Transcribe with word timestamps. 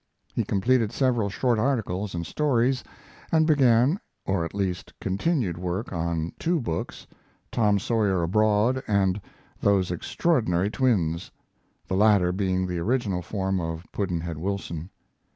He 0.33 0.43
completed 0.43 0.91
several 0.91 1.29
short 1.29 1.59
articles 1.59 2.15
and 2.15 2.25
stories, 2.25 2.83
and 3.31 3.45
began, 3.45 3.99
or 4.25 4.43
at 4.43 4.55
least 4.55 4.91
continued 4.99 5.59
work 5.59 5.93
on, 5.93 6.33
two 6.39 6.59
books 6.59 7.05
'Tom 7.51 7.77
Sawyer 7.77 8.23
Abroad' 8.23 8.81
and 8.87 9.21
'Those 9.59 9.91
Extraordinary 9.91 10.71
Twins' 10.71 11.29
the 11.87 11.95
latter 11.95 12.31
being 12.31 12.65
the 12.65 12.79
original 12.79 13.21
form 13.21 13.59
of 13.61 13.85
'Pudd'nhead 13.91 14.37
Wilson'. 14.37 14.89